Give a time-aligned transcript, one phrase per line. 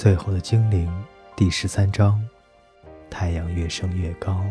[0.00, 0.88] 最后的精灵
[1.34, 2.24] 第十三章：
[3.10, 4.44] 太阳越升越高，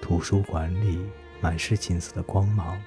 [0.00, 1.04] 图书馆里
[1.38, 2.80] 满是金色的光芒。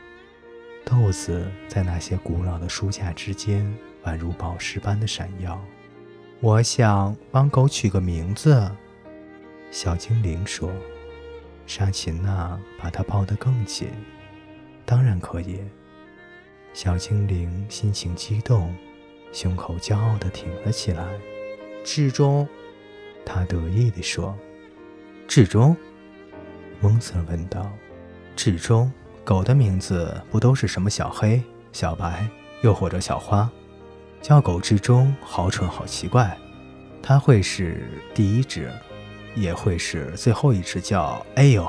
[0.84, 3.64] 豆子在那些古老的书架之间，
[4.06, 5.64] 宛如宝石般的闪耀。
[6.40, 8.72] 我想帮狗取个名字，
[9.70, 10.72] 小精灵说。
[11.68, 13.90] 沙琴娜把它抱得更紧。
[14.84, 15.60] 当然可以。
[16.74, 18.76] 小精灵心情激动，
[19.32, 21.06] 胸口骄傲地挺了起来。
[21.84, 22.48] 至中，
[23.26, 24.38] 他得意地说
[25.28, 25.76] ：“至中。”
[26.82, 27.72] 蒙森问道
[28.36, 28.92] ：“至中，
[29.24, 32.28] 狗的名字不都是什么小黑、小白，
[32.62, 33.50] 又或者小花？
[34.22, 36.38] 叫狗至中，好蠢，好奇怪。
[37.02, 38.72] 它会是第一只，
[39.36, 40.80] 也会是最后一只。
[40.80, 41.26] 叫……
[41.36, 41.68] 哎呦！”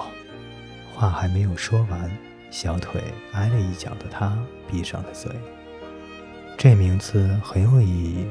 [0.93, 2.11] 话还没有说完，
[2.51, 3.01] 小腿
[3.33, 4.37] 挨了一脚的他
[4.71, 5.33] 闭上了嘴。
[6.59, 8.27] 这名字很有意义。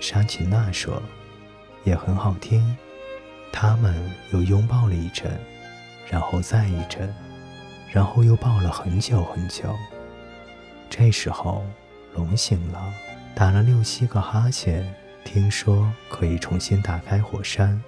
[0.00, 1.02] 沙琪娜说
[1.84, 2.76] ：“也很好听。”
[3.52, 3.94] 他们
[4.32, 5.40] 又拥抱了一阵，
[6.10, 7.12] 然后再一阵，
[7.90, 9.74] 然后又抱了很久很久。
[10.90, 11.64] 这时候，
[12.14, 12.92] 龙醒了，
[13.34, 14.94] 打了六七个哈欠，
[15.24, 17.82] 听说可以重新打开火山，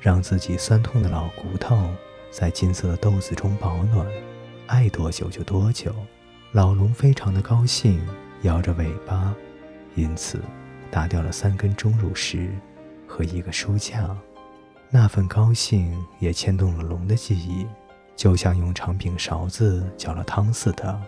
[0.00, 1.94] 让自己酸痛的老骨头
[2.30, 4.06] 在金色的豆子中保暖，
[4.66, 5.94] 爱多久就多久。
[6.52, 8.00] 老龙非常的高兴，
[8.42, 9.34] 摇着尾巴，
[9.94, 10.40] 因此。
[10.90, 12.50] 打掉了三根钟乳石
[13.06, 14.16] 和一个书架，
[14.90, 17.66] 那份高兴也牵动了龙的记忆，
[18.16, 21.00] 就像用长柄勺子搅了汤似的。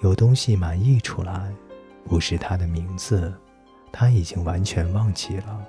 [0.00, 1.52] 有东西满溢出来，
[2.04, 3.32] 不是他的名字，
[3.92, 5.64] 他已经完全忘记了，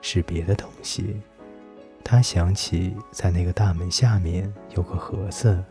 [0.00, 1.20] 是别的东西。
[2.02, 5.62] 他想起在那个大门下面有个盒子，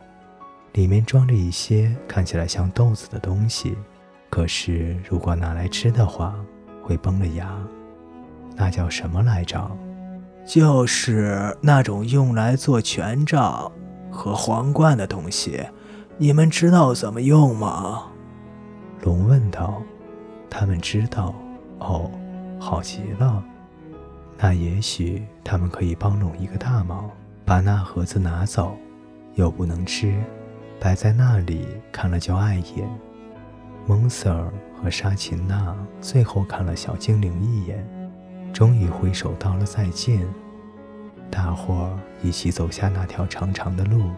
[0.74, 3.76] 里面装着一些看起来像豆子的东西，
[4.30, 6.36] 可是如果拿来吃的话。
[6.84, 7.50] 会崩了牙，
[8.56, 9.72] 那叫什么来着？
[10.46, 13.72] 就是那种用来做权杖
[14.12, 15.66] 和皇冠的东西，
[16.18, 18.04] 你们知道怎么用吗？
[19.02, 19.82] 龙问道。
[20.50, 21.34] 他们知道。
[21.80, 22.12] 哦，
[22.60, 23.44] 好极了。
[24.38, 27.10] 那也许他们可以帮龙一个大忙，
[27.44, 28.78] 把那盒子拿走，
[29.34, 30.14] 又不能吃，
[30.80, 32.88] 摆在那里看了就碍眼。
[33.86, 37.86] 蒙瑟尔和沙琴娜最后看了小精灵一眼，
[38.54, 40.26] 终于挥手道了再见。
[41.30, 44.10] 大伙儿一起走下那条长长的路。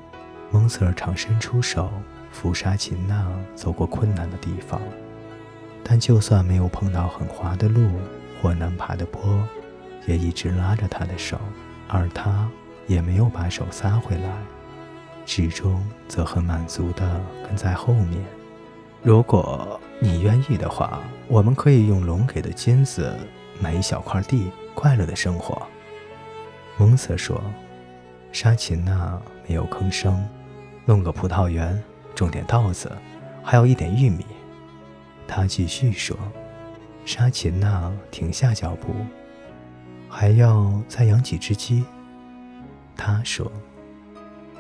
[0.52, 1.90] 蒙瑟尔常伸出手
[2.32, 4.80] 扶沙琴娜走过困难的地方，
[5.84, 7.90] 但就算没有碰到很滑的路
[8.40, 9.44] 或难爬的坡，
[10.06, 11.40] 也一直拉着她的手，
[11.90, 12.48] 而她
[12.86, 14.30] 也没有把手撒回来，
[15.26, 18.22] 始终则很满足地跟在后面。
[19.06, 23.16] 如果你愿意的话，我们可以用龙给的金子
[23.62, 25.62] 买一小块地，快乐的生活。”
[26.80, 27.40] 蒙瑟说。
[28.32, 30.28] 沙琴娜没有吭声。
[30.86, 31.80] 弄个葡萄园，
[32.16, 32.92] 种点稻子，
[33.44, 34.26] 还有一点玉米。
[35.28, 36.18] 他继续说。
[37.06, 38.88] 沙琴娜停下脚步。
[40.10, 41.86] 还要再养几只鸡。
[42.96, 43.52] 他说。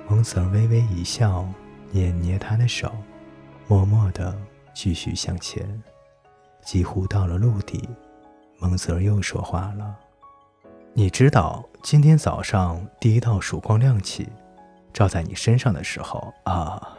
[0.07, 1.45] 蒙瑟微微一笑，
[1.91, 2.93] 捏捏他的手。
[3.67, 4.35] 默默地
[4.75, 5.81] 继续向前，
[6.61, 7.89] 几乎到了陆地，
[8.59, 9.95] 蒙泽又说话了
[10.93, 14.29] ：“你知道，今天早上第一道曙光亮起，
[14.93, 16.95] 照在你身上的时候啊，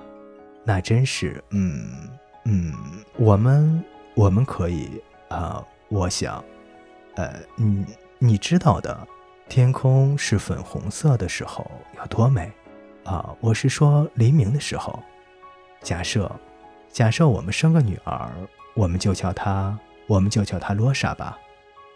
[0.65, 1.43] 那真是……
[1.51, 2.11] 嗯
[2.45, 2.75] 嗯，
[3.17, 3.85] 我们
[4.17, 6.43] 我们可以啊，我想，
[7.15, 7.87] 呃，你
[8.19, 9.07] 你知道的，
[9.49, 11.65] 天空是粉红色的时候
[11.97, 12.51] 有多美
[13.05, 13.33] 啊！
[13.41, 15.01] 我是说黎明的时候，
[15.81, 16.29] 假设。”
[16.97, 18.33] 假设我们生个女儿，
[18.73, 21.39] 我们就叫她，我们就叫她罗莎吧，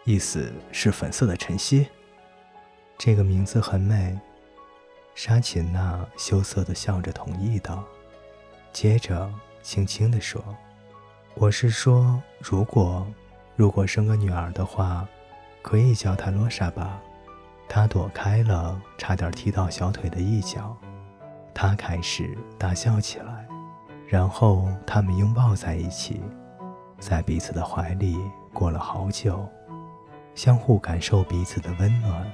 [0.03, 1.87] 意思是粉色的晨曦。
[2.99, 4.15] 这个名字很美。
[5.15, 7.83] 沙琴娜羞涩地笑着同意道，
[8.71, 9.27] 接着
[9.63, 10.39] 轻轻地说
[11.33, 13.07] ：“我是说，如果
[13.55, 15.07] 如果生个女儿的话，
[15.63, 17.01] 可以叫她罗莎吧。”
[17.67, 20.77] 她躲开了差点踢到小腿的一脚，
[21.55, 23.47] 她开始大笑起来。
[24.11, 26.21] 然后他们拥抱在一起，
[26.99, 28.19] 在彼此的怀里
[28.51, 29.47] 过了好久，
[30.35, 32.29] 相互感受彼此的温暖。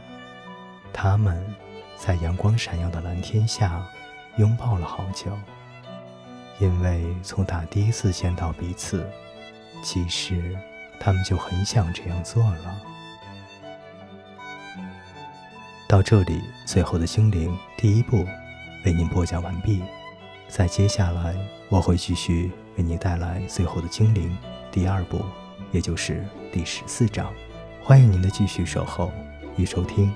[0.92, 1.40] 他们
[1.96, 3.86] 在阳光闪耀的蓝天下
[4.38, 5.32] 拥抱了好久，
[6.58, 9.08] 因为从打第一次见到彼此，
[9.84, 10.58] 其实
[11.00, 12.82] 他们就很想这样做了。
[15.88, 18.26] 到这里，最后的精灵第一部
[18.84, 19.84] 为您播讲完毕。
[20.48, 21.36] 在接下来，
[21.70, 24.30] 我会继续为您带来《最后的精灵》
[24.74, 25.20] 第二部，
[25.72, 27.34] 也就是第十四章。
[27.84, 29.12] 欢迎您的继续守候
[29.58, 30.14] 与收听。